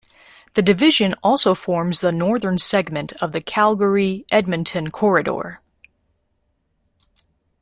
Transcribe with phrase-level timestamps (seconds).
[0.55, 5.61] The division also forms the northern segment of the Calgary-Edmonton Corridor.